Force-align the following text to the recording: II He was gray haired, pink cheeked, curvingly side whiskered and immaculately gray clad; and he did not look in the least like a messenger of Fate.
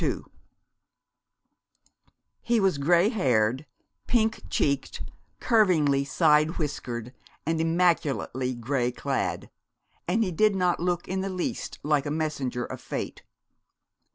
II 0.03 0.21
He 2.41 2.59
was 2.59 2.79
gray 2.79 3.09
haired, 3.09 3.67
pink 4.07 4.41
cheeked, 4.49 5.03
curvingly 5.39 6.05
side 6.05 6.57
whiskered 6.57 7.13
and 7.45 7.61
immaculately 7.61 8.55
gray 8.55 8.91
clad; 8.91 9.51
and 10.07 10.23
he 10.23 10.31
did 10.31 10.55
not 10.55 10.79
look 10.79 11.07
in 11.07 11.21
the 11.21 11.29
least 11.29 11.77
like 11.83 12.07
a 12.07 12.09
messenger 12.09 12.65
of 12.65 12.81
Fate. 12.81 13.21